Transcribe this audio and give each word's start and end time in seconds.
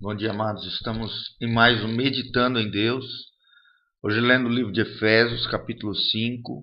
Bom 0.00 0.14
dia, 0.14 0.30
amados. 0.30 0.64
Estamos 0.64 1.10
em 1.42 1.52
mais 1.52 1.82
um 1.82 1.88
Meditando 1.88 2.60
em 2.60 2.70
Deus. 2.70 3.04
Hoje 4.00 4.20
lendo 4.20 4.46
o 4.46 4.52
livro 4.52 4.70
de 4.70 4.80
Efésios, 4.80 5.44
capítulo 5.48 5.92
5, 5.92 6.62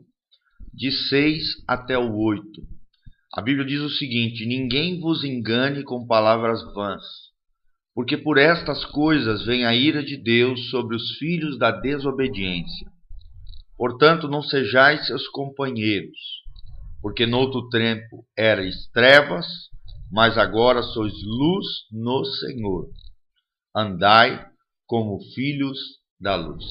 de 0.73 0.89
6 1.09 1.43
até 1.67 1.97
o 1.97 2.15
8. 2.15 2.41
A 3.33 3.41
Bíblia 3.41 3.67
diz 3.67 3.81
o 3.81 3.89
seguinte: 3.89 4.45
Ninguém 4.45 5.01
vos 5.01 5.25
engane 5.25 5.83
com 5.83 6.07
palavras 6.07 6.63
vãs, 6.73 7.03
porque 7.93 8.15
por 8.15 8.37
estas 8.37 8.85
coisas 8.85 9.45
vem 9.45 9.65
a 9.65 9.75
ira 9.75 10.01
de 10.01 10.15
Deus 10.15 10.69
sobre 10.69 10.95
os 10.95 11.17
filhos 11.17 11.59
da 11.59 11.71
desobediência. 11.71 12.87
Portanto, 13.75 14.29
não 14.29 14.41
sejais 14.41 15.07
seus 15.07 15.27
companheiros, 15.27 16.17
porque 17.01 17.25
noutro 17.25 17.67
tempo 17.67 18.25
erais 18.37 18.87
trevas, 18.93 19.45
mas 20.09 20.37
agora 20.37 20.81
sois 20.81 21.13
luz 21.21 21.65
no 21.91 22.23
Senhor 22.23 22.87
andai 23.75 24.45
como 24.85 25.19
filhos 25.33 25.77
da 26.19 26.35
luz. 26.35 26.63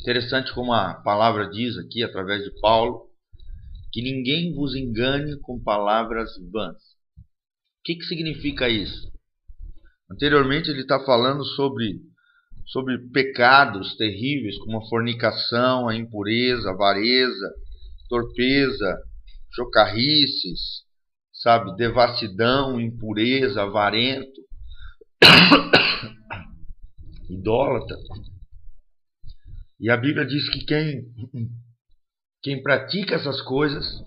Interessante 0.00 0.52
como 0.52 0.72
a 0.72 0.94
palavra 0.94 1.48
diz 1.48 1.78
aqui, 1.78 2.02
através 2.02 2.44
de 2.44 2.60
Paulo, 2.60 3.08
que 3.90 4.02
ninguém 4.02 4.52
vos 4.54 4.74
engane 4.74 5.38
com 5.40 5.62
palavras 5.62 6.30
vãs. 6.52 6.76
O 6.76 7.82
que, 7.84 7.94
que 7.94 8.04
significa 8.04 8.68
isso? 8.68 9.10
Anteriormente 10.10 10.70
ele 10.70 10.82
está 10.82 11.02
falando 11.04 11.44
sobre, 11.44 12.00
sobre 12.66 12.98
pecados 13.10 13.96
terríveis, 13.96 14.58
como 14.58 14.78
a 14.78 14.88
fornicação, 14.88 15.88
a 15.88 15.96
impureza, 15.96 16.68
a 16.68 16.72
avareza, 16.72 17.54
torpeza, 18.08 18.98
chocarrices, 19.54 20.84
sabe, 21.32 21.74
devassidão, 21.76 22.80
impureza, 22.80 23.62
avarento. 23.62 24.43
idólatra. 27.30 27.96
E 29.80 29.90
a 29.90 29.96
Bíblia 29.96 30.24
diz 30.24 30.48
que 30.50 30.64
quem, 30.64 31.02
quem 32.42 32.62
pratica 32.62 33.14
essas 33.14 33.40
coisas 33.42 34.02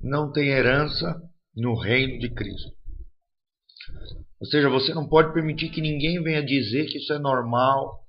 não 0.00 0.32
tem 0.32 0.48
herança 0.48 1.20
no 1.54 1.74
reino 1.74 2.18
de 2.18 2.30
Cristo. 2.30 2.72
Ou 4.40 4.46
seja, 4.46 4.70
você 4.70 4.94
não 4.94 5.06
pode 5.06 5.34
permitir 5.34 5.68
que 5.68 5.82
ninguém 5.82 6.22
venha 6.22 6.42
dizer 6.42 6.86
que 6.86 6.96
isso 6.96 7.12
é 7.12 7.18
normal, 7.18 8.00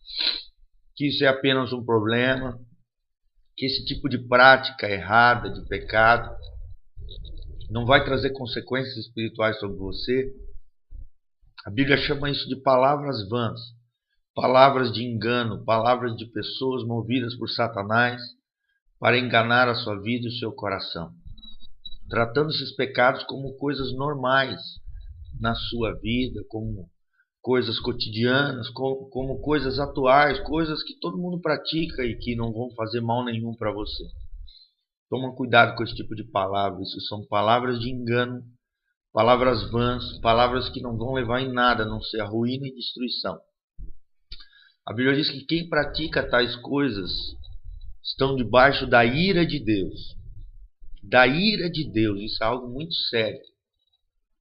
que 0.96 1.08
isso 1.08 1.24
é 1.26 1.28
apenas 1.28 1.74
um 1.74 1.84
problema, 1.84 2.58
que 3.58 3.66
esse 3.66 3.84
tipo 3.86 4.08
de 4.08 4.18
prática 4.28 4.90
errada, 4.90 5.52
de 5.52 5.68
pecado, 5.68 6.34
não 7.70 7.86
vai 7.86 8.04
trazer 8.04 8.32
consequências 8.32 8.98
espirituais 8.98 9.60
sobre 9.60 9.78
você. 9.78 10.34
A 11.64 11.70
Bíblia 11.70 11.96
chama 11.96 12.32
isso 12.32 12.50
de 12.50 12.56
palavras 12.56 13.30
vãs, 13.30 13.60
palavras 14.34 14.92
de 14.92 15.04
engano, 15.04 15.64
palavras 15.64 16.16
de 16.16 16.26
pessoas 16.26 16.84
movidas 16.84 17.36
por 17.36 17.48
Satanás 17.50 18.20
para 19.00 19.20
enganar 19.20 19.70
a 19.70 19.76
sua 19.76 20.02
vida 20.02 20.26
e 20.26 20.30
o 20.30 20.40
seu 20.40 20.52
coração, 20.52 21.12
tratando 22.10 22.50
esses 22.50 22.76
pecados 22.76 23.24
como 23.26 23.56
coisas 23.58 23.94
normais 23.94 24.60
na 25.40 25.54
sua 25.54 25.94
vida, 26.00 26.44
como 26.50 26.90
coisas 27.44 27.80
cotidianas, 27.80 28.68
como, 28.70 29.08
como 29.12 29.40
coisas 29.40 29.78
atuais, 29.78 30.40
coisas 30.40 30.82
que 30.82 30.98
todo 31.00 31.20
mundo 31.20 31.40
pratica 31.40 32.04
e 32.04 32.18
que 32.18 32.36
não 32.36 32.52
vão 32.52 32.72
fazer 32.76 33.02
mal 33.02 33.24
nenhum 33.24 33.56
para 33.56 33.72
você. 33.72 34.04
Toma 35.12 35.36
cuidado 35.36 35.76
com 35.76 35.84
esse 35.84 35.94
tipo 35.94 36.16
de 36.16 36.24
palavras, 36.24 36.88
isso 36.88 37.02
são 37.02 37.24
palavras 37.28 37.80
de 37.80 37.92
engano 37.92 38.42
palavras 39.14 39.70
vãs, 39.70 40.20
palavras 40.20 40.70
que 40.70 40.82
não 40.82 40.98
vão 40.98 41.14
levar 41.14 41.42
em 41.42 41.52
nada, 41.52 41.84
a 41.84 41.86
não 41.86 42.02
ser 42.02 42.22
a 42.22 42.26
ruína 42.26 42.68
e 42.68 42.76
destruição. 42.76 43.40
A 44.86 44.94
Bíblia 44.94 45.16
diz 45.16 45.30
que 45.30 45.46
quem 45.46 45.70
pratica 45.70 46.28
tais 46.28 46.56
coisas 46.58 47.12
estão 48.04 48.36
debaixo 48.36 48.88
da 48.88 49.06
ira 49.06 49.46
de 49.46 49.60
Deus. 49.60 50.16
Da 51.04 51.28
ira 51.28 51.70
de 51.70 51.90
Deus, 51.92 52.20
isso 52.22 52.44
é 52.44 52.48
algo 52.48 52.68
muito 52.68 52.94
sério. 52.94 53.42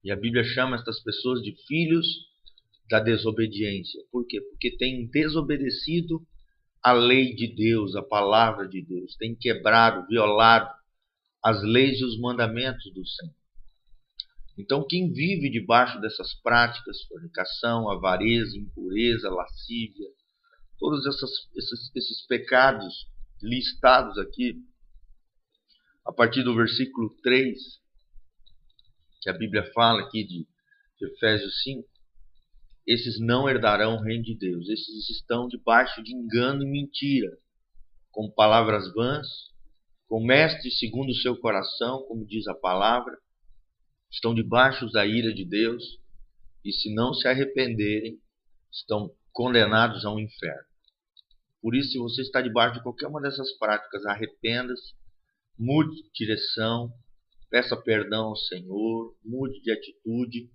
E 0.03 0.11
a 0.11 0.15
Bíblia 0.15 0.43
chama 0.43 0.75
estas 0.75 1.01
pessoas 1.03 1.41
de 1.41 1.55
filhos 1.67 2.07
da 2.89 2.99
desobediência. 2.99 4.01
Por 4.11 4.25
quê? 4.25 4.41
Porque 4.41 4.75
têm 4.77 5.07
desobedecido 5.07 6.21
a 6.83 6.91
lei 6.91 7.35
de 7.35 7.53
Deus, 7.55 7.95
a 7.95 8.01
palavra 8.01 8.67
de 8.67 8.81
Deus, 8.81 9.15
têm 9.15 9.35
quebrado, 9.35 10.07
violado 10.07 10.69
as 11.43 11.61
leis 11.63 11.99
e 11.99 12.05
os 12.05 12.19
mandamentos 12.19 12.91
do 12.93 13.05
Senhor. 13.05 13.40
Então, 14.57 14.85
quem 14.87 15.11
vive 15.11 15.49
debaixo 15.49 15.99
dessas 15.99 16.33
práticas, 16.41 17.03
fornicação, 17.03 17.89
avareza, 17.89 18.57
impureza, 18.57 19.29
lascívia, 19.29 20.09
todos 20.77 21.05
essas, 21.05 21.31
esses, 21.55 21.95
esses 21.95 22.25
pecados 22.27 23.07
listados 23.41 24.17
aqui, 24.17 24.55
a 26.05 26.11
partir 26.11 26.43
do 26.43 26.55
versículo 26.55 27.09
3, 27.21 27.57
que 29.21 29.29
a 29.29 29.33
Bíblia 29.33 29.71
fala 29.73 30.01
aqui 30.01 30.23
de, 30.23 30.47
de 30.99 31.13
Efésios 31.13 31.61
5, 31.63 31.87
esses 32.87 33.19
não 33.19 33.47
herdarão 33.47 33.95
o 33.95 34.01
reino 34.01 34.23
de 34.23 34.35
Deus. 34.35 34.67
Esses 34.67 35.09
estão 35.09 35.47
debaixo 35.47 36.03
de 36.03 36.13
engano 36.13 36.63
e 36.63 36.69
mentira, 36.69 37.37
com 38.11 38.29
palavras 38.29 38.91
vãs, 38.93 39.27
com 40.07 40.23
mestres 40.23 40.79
segundo 40.79 41.09
o 41.11 41.15
seu 41.15 41.37
coração, 41.37 42.03
como 42.07 42.25
diz 42.25 42.47
a 42.47 42.55
palavra, 42.55 43.17
estão 44.11 44.35
debaixo 44.35 44.89
da 44.91 45.05
ira 45.05 45.33
de 45.33 45.45
Deus 45.45 45.99
e, 46.63 46.71
se 46.71 46.93
não 46.93 47.13
se 47.13 47.27
arrependerem, 47.27 48.19
estão 48.71 49.09
condenados 49.31 50.05
ao 50.05 50.19
inferno. 50.19 50.65
Por 51.61 51.75
isso, 51.75 51.91
se 51.91 51.97
você 51.97 52.21
está 52.21 52.41
debaixo 52.41 52.75
de 52.75 52.83
qualquer 52.83 53.07
uma 53.07 53.21
dessas 53.21 53.57
práticas, 53.57 54.05
arrependa-se, 54.05 54.93
mude 55.57 55.95
de 55.95 56.11
direção, 56.13 56.91
peça 57.49 57.77
perdão 57.77 58.27
ao 58.27 58.35
Senhor, 58.35 59.15
mude 59.23 59.61
de 59.61 59.71
atitude, 59.71 60.49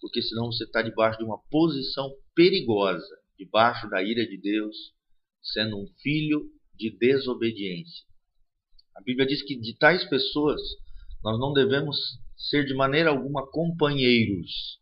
porque 0.00 0.22
senão 0.22 0.46
você 0.46 0.64
está 0.64 0.80
debaixo 0.80 1.18
de 1.18 1.24
uma 1.24 1.38
posição 1.50 2.10
perigosa, 2.34 3.18
debaixo 3.38 3.88
da 3.88 4.02
ira 4.02 4.26
de 4.26 4.38
Deus, 4.38 4.94
sendo 5.42 5.78
um 5.78 5.86
filho 6.02 6.50
de 6.74 6.90
desobediência. 6.90 8.06
A 8.96 9.02
Bíblia 9.02 9.26
diz 9.26 9.42
que 9.42 9.58
de 9.58 9.76
tais 9.76 10.04
pessoas 10.08 10.60
nós 11.22 11.38
não 11.38 11.52
devemos 11.52 11.96
ser 12.40 12.64
de 12.64 12.74
maneira 12.74 13.10
alguma 13.10 13.46
companheiros, 13.50 14.80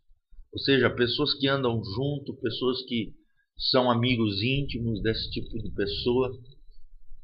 ou 0.52 0.58
seja, 0.60 0.88
pessoas 0.88 1.34
que 1.34 1.48
andam 1.48 1.82
junto, 1.82 2.40
pessoas 2.40 2.82
que 2.84 3.12
são 3.56 3.90
amigos 3.90 4.40
íntimos 4.42 5.02
desse 5.02 5.28
tipo 5.30 5.58
de 5.58 5.70
pessoa, 5.72 6.30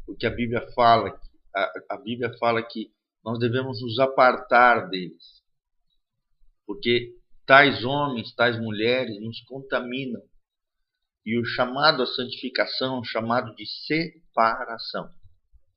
porque 0.05 0.27
a 0.27 0.31
Bíblia 0.31 0.61
fala, 0.75 1.19
a, 1.55 1.73
a 1.91 1.97
Bíblia 1.99 2.37
fala 2.39 2.63
que 2.63 2.91
nós 3.25 3.39
devemos 3.39 3.81
nos 3.81 3.99
apartar 4.01 4.89
deles, 4.89 5.43
porque 6.67 7.15
tais 7.47 7.85
homens, 7.85 8.35
tais 8.35 8.59
mulheres 8.61 9.21
nos 9.21 9.41
contaminam. 9.43 10.21
E 11.25 11.39
o 11.39 11.45
chamado 11.45 12.03
à 12.03 12.07
santificação 12.07 13.01
um 13.01 13.05
chamado 13.05 13.55
de 13.55 13.65
separação. 13.67 15.09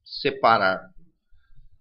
Separar. 0.03 0.91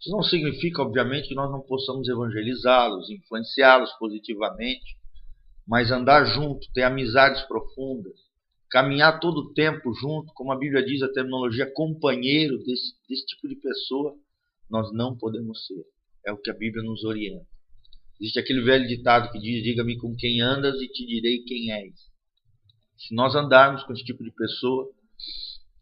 Isso 0.00 0.10
não 0.10 0.22
significa, 0.22 0.82
obviamente, 0.82 1.28
que 1.28 1.34
nós 1.34 1.50
não 1.50 1.60
possamos 1.60 2.08
evangelizá-los, 2.08 3.10
influenciá-los 3.10 3.92
positivamente, 3.94 4.96
mas 5.66 5.90
andar 5.90 6.24
junto, 6.26 6.70
ter 6.72 6.82
amizades 6.82 7.42
profundas, 7.42 8.14
caminhar 8.70 9.18
todo 9.20 9.38
o 9.38 9.52
tempo 9.54 9.92
junto, 9.94 10.32
como 10.34 10.52
a 10.52 10.58
Bíblia 10.58 10.84
diz 10.84 11.02
a 11.02 11.12
terminologia 11.12 11.70
companheiro 11.72 12.58
desse, 12.58 12.94
desse 13.08 13.26
tipo 13.26 13.48
de 13.48 13.56
pessoa, 13.56 14.14
nós 14.70 14.92
não 14.92 15.16
podemos 15.16 15.66
ser. 15.66 15.84
É 16.24 16.32
o 16.32 16.38
que 16.38 16.50
a 16.50 16.54
Bíblia 16.54 16.82
nos 16.82 17.04
orienta. 17.04 17.46
Existe 18.20 18.38
aquele 18.38 18.62
velho 18.62 18.86
ditado 18.86 19.30
que 19.30 19.38
diz: 19.38 19.62
Diga-me 19.62 19.96
com 19.98 20.14
quem 20.16 20.40
andas 20.40 20.80
e 20.80 20.88
te 20.88 21.06
direi 21.06 21.42
quem 21.44 21.72
és. 21.72 21.94
Se 22.96 23.14
nós 23.14 23.34
andarmos 23.34 23.84
com 23.84 23.92
esse 23.92 24.04
tipo 24.04 24.24
de 24.24 24.30
pessoa 24.32 24.90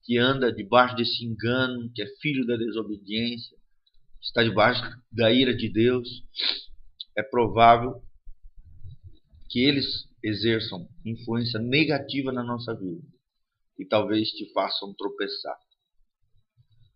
que 0.04 0.18
anda 0.18 0.52
debaixo 0.52 0.96
desse 0.96 1.24
engano, 1.24 1.90
que 1.94 2.02
é 2.02 2.06
filho 2.20 2.44
da 2.46 2.56
desobediência, 2.56 3.56
está 4.24 4.42
debaixo 4.42 4.82
da 5.12 5.30
ira 5.32 5.54
de 5.54 5.68
Deus, 5.70 6.08
é 7.16 7.22
provável 7.22 8.02
que 9.50 9.60
eles 9.60 9.86
exerçam 10.22 10.88
influência 11.04 11.60
negativa 11.60 12.32
na 12.32 12.42
nossa 12.42 12.74
vida 12.74 13.06
e 13.78 13.86
talvez 13.86 14.30
te 14.30 14.50
façam 14.52 14.94
tropeçar. 14.94 15.56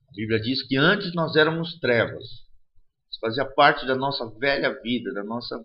A 0.09 0.13
Bíblia 0.15 0.41
diz 0.41 0.67
que 0.67 0.77
antes 0.77 1.15
nós 1.15 1.37
éramos 1.37 1.79
trevas, 1.79 2.25
isso 3.11 3.21
fazia 3.21 3.45
parte 3.45 3.87
da 3.87 3.95
nossa 3.95 4.27
velha 4.39 4.81
vida, 4.83 5.13
da 5.13 5.23
nossa 5.23 5.65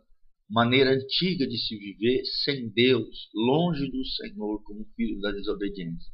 maneira 0.49 0.91
antiga 0.91 1.47
de 1.47 1.57
se 1.57 1.77
viver 1.77 2.23
sem 2.43 2.69
Deus, 2.69 3.29
longe 3.33 3.89
do 3.89 4.05
Senhor, 4.05 4.61
como 4.63 4.85
filho 4.95 5.19
da 5.21 5.31
desobediência. 5.31 6.11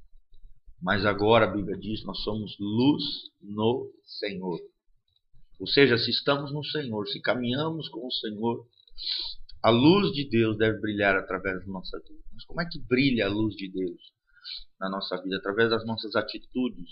Mas 0.81 1.05
agora 1.05 1.45
a 1.45 1.51
Bíblia 1.53 1.77
diz: 1.77 2.05
nós 2.05 2.21
somos 2.23 2.55
luz 2.59 3.03
no 3.41 3.91
Senhor. 4.19 4.59
Ou 5.59 5.67
seja, 5.67 5.97
se 5.97 6.09
estamos 6.09 6.53
no 6.53 6.63
Senhor, 6.63 7.07
se 7.07 7.21
caminhamos 7.21 7.89
com 7.89 8.07
o 8.07 8.11
Senhor, 8.11 8.65
A 9.61 9.69
luz 9.69 10.13
de 10.13 10.29
Deus 10.29 10.57
deve 10.57 10.79
brilhar 10.79 11.17
através 11.17 11.59
da 11.59 11.71
nossa 11.71 11.99
vida. 11.99 12.23
Mas 12.33 12.45
como 12.45 12.61
é 12.61 12.65
que 12.65 12.79
brilha 12.79 13.25
a 13.25 13.29
luz 13.29 13.55
de 13.55 13.69
Deus 13.69 13.99
na 14.79 14.89
nossa 14.89 15.21
vida? 15.21 15.35
Através 15.35 15.69
das 15.69 15.85
nossas 15.85 16.15
atitudes 16.15 16.89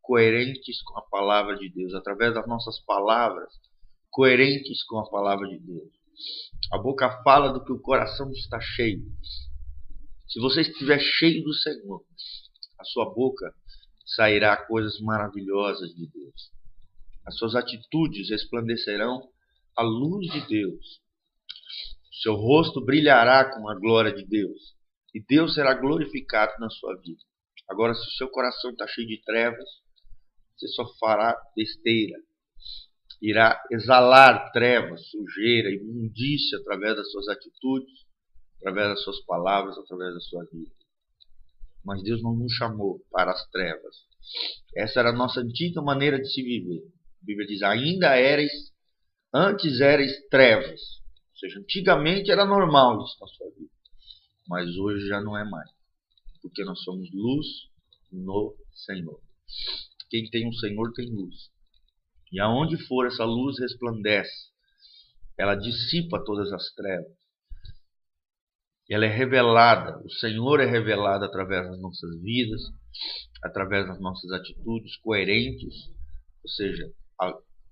coerentes 0.00 0.80
com 0.82 0.96
a 0.98 1.02
palavra 1.02 1.56
de 1.56 1.68
Deus, 1.70 1.92
através 1.92 2.32
das 2.32 2.46
nossas 2.46 2.78
palavras 2.84 3.50
coerentes 4.10 4.84
com 4.84 4.98
a 4.98 5.10
palavra 5.10 5.48
de 5.48 5.58
Deus. 5.58 5.90
A 6.72 6.78
boca 6.78 7.20
fala 7.24 7.52
do 7.52 7.64
que 7.64 7.72
o 7.72 7.80
coração 7.80 8.30
está 8.30 8.60
cheio. 8.60 9.02
Se 10.28 10.38
você 10.38 10.60
estiver 10.60 11.00
cheio 11.00 11.42
do 11.42 11.52
Senhor, 11.52 12.04
a 12.78 12.84
sua 12.84 13.12
boca 13.12 13.52
sairá 14.06 14.56
coisas 14.56 15.00
maravilhosas 15.00 15.92
de 15.96 16.06
Deus. 16.06 16.52
As 17.26 17.36
suas 17.38 17.54
atitudes 17.54 18.30
resplandecerão 18.30 19.28
a 19.76 19.82
luz 19.82 20.30
de 20.30 20.46
Deus. 20.46 21.00
Seu 22.22 22.34
rosto 22.34 22.84
brilhará 22.84 23.50
com 23.54 23.68
a 23.68 23.74
glória 23.74 24.12
de 24.12 24.24
Deus. 24.26 24.74
E 25.14 25.24
Deus 25.24 25.54
será 25.54 25.74
glorificado 25.74 26.52
na 26.58 26.68
sua 26.68 26.96
vida. 26.96 27.22
Agora, 27.68 27.94
se 27.94 28.06
o 28.06 28.12
seu 28.12 28.28
coração 28.28 28.72
está 28.72 28.86
cheio 28.86 29.06
de 29.06 29.22
trevas, 29.22 29.68
você 30.56 30.68
só 30.68 30.84
fará 30.98 31.36
besteira. 31.56 32.16
Irá 33.22 33.60
exalar 33.70 34.52
trevas, 34.52 35.08
sujeira, 35.08 35.70
imundícia 35.70 36.58
através 36.58 36.96
das 36.96 37.10
suas 37.10 37.28
atitudes, 37.28 38.04
através 38.58 38.88
das 38.88 39.02
suas 39.02 39.20
palavras, 39.24 39.78
através 39.78 40.14
da 40.14 40.20
sua 40.20 40.44
vida. 40.52 40.70
Mas 41.84 42.02
Deus 42.02 42.22
não 42.22 42.34
nos 42.34 42.52
chamou 42.52 43.00
para 43.10 43.30
as 43.32 43.48
trevas. 43.50 43.96
Essa 44.76 45.00
era 45.00 45.10
a 45.10 45.16
nossa 45.16 45.40
antiga 45.40 45.80
maneira 45.80 46.18
de 46.18 46.30
se 46.32 46.42
viver. 46.42 46.82
Bíblia 47.24 47.46
diz: 47.46 47.62
ainda 47.62 48.16
eres, 48.16 48.52
antes 49.32 49.80
eres 49.80 50.28
trevas. 50.28 50.80
Ou 51.32 51.38
seja, 51.38 51.58
antigamente 51.58 52.30
era 52.30 52.44
normal 52.44 53.02
isso 53.02 53.16
na 53.20 53.26
sua 53.26 53.50
vida. 53.50 53.70
Mas 54.48 54.76
hoje 54.76 55.06
já 55.06 55.20
não 55.20 55.36
é 55.36 55.44
mais. 55.44 55.70
Porque 56.42 56.62
nós 56.64 56.82
somos 56.82 57.08
luz 57.12 57.46
no 58.12 58.54
Senhor. 58.86 59.20
Quem 60.10 60.28
tem 60.30 60.46
um 60.46 60.52
Senhor 60.52 60.92
tem 60.92 61.10
luz. 61.10 61.50
E 62.30 62.40
aonde 62.40 62.76
for 62.86 63.06
essa 63.06 63.24
luz 63.24 63.58
resplandece. 63.58 64.52
Ela 65.38 65.54
dissipa 65.56 66.22
todas 66.24 66.52
as 66.52 66.72
trevas. 66.74 67.12
Ela 68.88 69.06
é 69.06 69.08
revelada, 69.08 69.98
o 70.04 70.10
Senhor 70.10 70.60
é 70.60 70.66
revelado 70.66 71.24
através 71.24 71.66
das 71.66 71.80
nossas 71.80 72.20
vidas, 72.20 72.60
através 73.42 73.86
das 73.86 73.98
nossas 73.98 74.30
atitudes 74.30 74.96
coerentes, 74.98 75.88
ou 76.42 76.50
seja, 76.50 76.92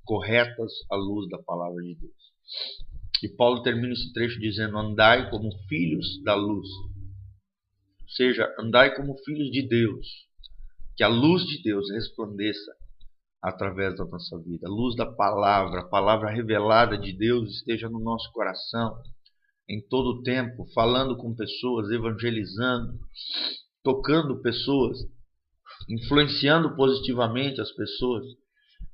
corretas 0.05 0.73
à 0.91 0.97
luz 0.97 1.29
da 1.29 1.39
palavra 1.39 1.83
de 1.83 1.94
Deus. 1.94 2.33
E 3.23 3.29
Paulo 3.29 3.62
termina 3.62 3.93
esse 3.93 4.12
trecho 4.12 4.39
dizendo: 4.41 4.77
Andai 4.77 5.31
como 5.31 5.50
filhos 5.69 6.23
da 6.23 6.35
luz. 6.35 6.69
Ou 8.03 8.09
seja, 8.09 8.53
andai 8.59 8.94
como 8.94 9.17
filhos 9.25 9.50
de 9.50 9.67
Deus. 9.67 10.06
Que 10.97 11.05
a 11.05 11.09
luz 11.09 11.44
de 11.44 11.62
Deus 11.62 11.91
resplandeça 11.91 12.73
através 13.43 13.97
da 13.97 14.05
nossa 14.05 14.39
vida. 14.39 14.69
A 14.69 14.71
luz 14.71 14.94
da 14.94 15.06
palavra, 15.06 15.81
a 15.81 15.89
palavra 15.89 16.31
revelada 16.31 16.99
de 16.99 17.12
Deus 17.12 17.50
esteja 17.50 17.89
no 17.89 17.99
nosso 17.99 18.31
coração 18.33 18.97
em 19.69 19.81
todo 19.81 20.19
o 20.19 20.23
tempo, 20.23 20.67
falando 20.75 21.17
com 21.17 21.35
pessoas, 21.35 21.91
evangelizando, 21.91 22.99
tocando 23.83 24.43
pessoas, 24.43 24.99
influenciando 25.89 26.77
positivamente 26.77 27.61
as 27.61 27.73
pessoas, 27.73 28.25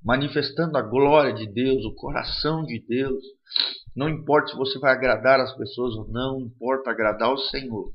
manifestando 0.03 0.77
a 0.77 0.83
glória 0.83 1.33
de 1.33 1.47
Deus, 1.47 1.85
o 1.85 1.95
coração 1.95 2.65
de 2.65 2.81
Deus. 2.87 3.23
Não 3.95 4.09
importa 4.09 4.53
se 4.53 4.57
você 4.57 4.79
vai 4.79 4.93
agradar 4.93 5.41
as 5.41 5.57
pessoas 5.57 5.95
ou 5.95 6.09
não, 6.09 6.41
importa 6.41 6.91
agradar 6.91 7.33
o 7.33 7.39
Senhor 7.39 7.93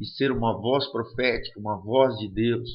e 0.00 0.06
ser 0.06 0.30
uma 0.30 0.56
voz 0.60 0.86
profética, 0.90 1.58
uma 1.58 1.80
voz 1.80 2.16
de 2.18 2.28
Deus, 2.28 2.68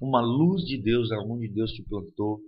uma 0.00 0.20
luz 0.20 0.62
de 0.64 0.80
Deus 0.80 1.12
aonde 1.12 1.48
Deus 1.48 1.70
te 1.72 1.82
plantou, 1.82 2.40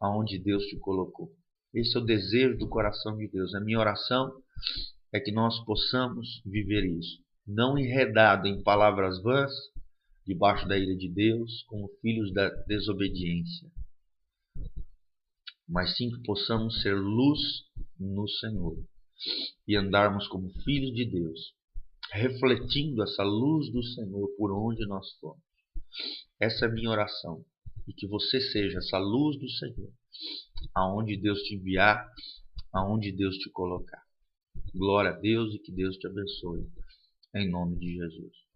aonde 0.00 0.38
Deus 0.38 0.64
te 0.64 0.76
colocou. 0.78 1.30
Esse 1.74 1.96
é 1.96 2.00
o 2.00 2.04
desejo 2.04 2.58
do 2.58 2.68
coração 2.68 3.16
de 3.16 3.28
Deus. 3.28 3.54
A 3.54 3.60
minha 3.60 3.78
oração 3.78 4.32
é 5.12 5.20
que 5.20 5.32
nós 5.32 5.58
possamos 5.64 6.42
viver 6.44 6.84
isso, 6.84 7.18
não 7.46 7.78
enredado 7.78 8.46
em 8.46 8.62
palavras 8.62 9.22
vãs, 9.22 9.52
debaixo 10.26 10.68
da 10.68 10.76
ira 10.76 10.94
de 10.94 11.08
Deus, 11.08 11.64
como 11.68 11.88
filhos 12.02 12.32
da 12.34 12.48
desobediência, 12.66 13.70
mas 15.68 15.96
sim 15.96 16.10
que 16.10 16.22
possamos 16.22 16.80
ser 16.80 16.94
luz 16.94 17.40
no 17.98 18.26
Senhor 18.28 18.78
e 19.66 19.76
andarmos 19.76 20.26
como 20.28 20.48
filhos 20.62 20.94
de 20.94 21.04
Deus, 21.04 21.54
refletindo 22.12 23.02
essa 23.02 23.22
luz 23.22 23.70
do 23.70 23.82
Senhor 23.82 24.28
por 24.36 24.52
onde 24.52 24.86
nós 24.86 25.12
formos. 25.20 25.42
Essa 26.40 26.66
é 26.66 26.68
a 26.68 26.72
minha 26.72 26.90
oração. 26.90 27.44
E 27.86 27.92
que 27.92 28.06
você 28.06 28.40
seja 28.40 28.78
essa 28.78 28.98
luz 28.98 29.38
do 29.38 29.48
Senhor, 29.48 29.90
aonde 30.74 31.16
Deus 31.16 31.40
te 31.42 31.54
enviar, 31.54 32.06
aonde 32.72 33.10
Deus 33.10 33.36
te 33.36 33.50
colocar. 33.50 34.02
Glória 34.74 35.10
a 35.10 35.18
Deus 35.18 35.54
e 35.54 35.58
que 35.58 35.72
Deus 35.72 35.96
te 35.96 36.06
abençoe. 36.06 36.66
Em 37.34 37.50
nome 37.50 37.78
de 37.78 37.94
Jesus. 37.94 38.47